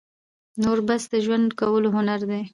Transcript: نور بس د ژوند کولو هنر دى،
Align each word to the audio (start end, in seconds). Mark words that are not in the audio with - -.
نور 0.63 0.77
بس 0.87 1.03
د 1.11 1.13
ژوند 1.25 1.47
کولو 1.59 1.89
هنر 1.95 2.19
دى، 2.29 2.41